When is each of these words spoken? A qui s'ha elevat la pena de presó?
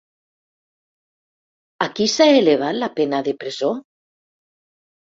A 1.87 1.89
qui 1.99 2.09
s'ha 2.15 2.27
elevat 2.41 2.81
la 2.81 2.93
pena 2.99 3.25
de 3.31 3.39
presó? 3.47 3.73